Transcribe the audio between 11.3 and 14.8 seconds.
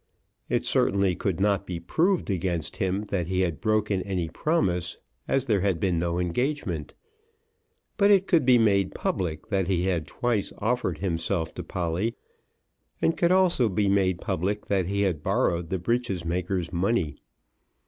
to Polly, and could also be made public